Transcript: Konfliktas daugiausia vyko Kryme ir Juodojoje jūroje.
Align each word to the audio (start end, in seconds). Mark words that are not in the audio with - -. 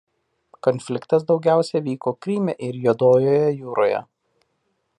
Konfliktas 0.67 1.27
daugiausia 1.31 1.81
vyko 1.89 2.13
Kryme 2.27 2.55
ir 2.69 2.79
Juodojoje 2.87 3.45
jūroje. 3.61 4.01